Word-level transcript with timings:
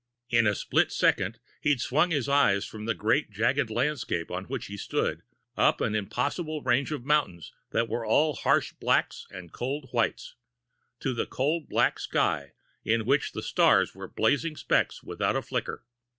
In 0.31 0.47
a 0.47 0.55
split 0.55 0.91
second, 0.91 1.39
he 1.61 1.77
swung 1.77 2.09
his 2.09 2.27
eyes 2.27 2.65
from 2.65 2.85
the 2.85 2.95
great, 2.95 3.29
jagged 3.29 3.69
landscape 3.69 4.31
on 4.31 4.45
which 4.45 4.65
he 4.65 4.75
stood, 4.75 5.21
up 5.55 5.79
an 5.79 5.93
impossible 5.93 6.63
range 6.63 6.91
of 6.91 7.05
mountains 7.05 7.53
that 7.69 7.87
were 7.87 8.03
all 8.03 8.33
harsh 8.33 8.73
blacks 8.73 9.27
and 9.29 9.53
cold 9.53 9.89
whites, 9.91 10.33
to 11.01 11.11
a 11.21 11.27
cold 11.27 11.69
black 11.69 11.99
sky 11.99 12.53
in 12.83 13.05
which 13.05 13.33
the 13.33 13.43
stars 13.43 13.93
were 13.93 14.07
blazing 14.07 14.55
specks 14.55 15.03
without 15.03 15.35
a 15.35 15.43
flicker. 15.43 15.85